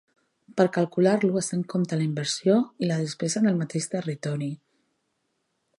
[0.59, 2.57] Per calcular-lo es té en compte la inversió
[2.87, 4.53] i la despesa en el mateix territori.